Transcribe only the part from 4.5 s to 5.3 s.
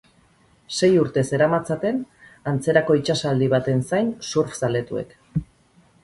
zaletuek.